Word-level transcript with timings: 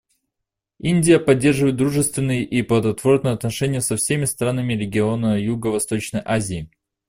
Индия 0.79 1.19
поддерживает 1.19 1.75
дружественные 1.75 2.43
и 2.43 2.63
плодотворные 2.63 3.35
отношения 3.35 3.81
со 3.81 3.97
всеми 3.97 4.25
странами 4.25 4.73
региона 4.73 5.39
Юго-Восточной 5.39 6.23
Азии. 6.25 6.71